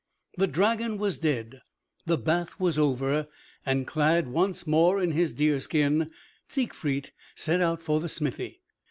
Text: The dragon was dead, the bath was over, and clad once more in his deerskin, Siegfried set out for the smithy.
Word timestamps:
The 0.35 0.47
dragon 0.47 0.97
was 0.97 1.19
dead, 1.19 1.61
the 2.07 2.17
bath 2.17 2.59
was 2.59 2.75
over, 2.75 3.27
and 3.67 3.85
clad 3.85 4.29
once 4.29 4.65
more 4.65 4.99
in 4.99 5.11
his 5.11 5.31
deerskin, 5.31 6.09
Siegfried 6.47 7.11
set 7.35 7.61
out 7.61 7.83
for 7.83 7.99
the 7.99 8.09
smithy. 8.09 8.61